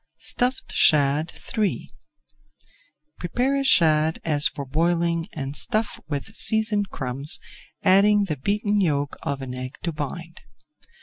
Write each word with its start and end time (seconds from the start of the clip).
STUFFED 0.17 0.73
SHAD 0.73 1.33
III 1.55 1.87
Prepare 3.19 3.57
a 3.59 3.63
shad 3.63 4.19
as 4.25 4.47
for 4.47 4.65
boiling 4.65 5.27
and 5.33 5.55
stuff 5.55 5.99
with 6.07 6.33
seasoned 6.35 6.89
crumbs, 6.89 7.39
adding 7.83 8.23
the 8.23 8.37
beaten 8.37 8.81
yolk 8.81 9.15
of 9.21 9.43
an 9.43 9.53
egg 9.55 9.75
to 9.83 9.91
bind. 9.91 10.41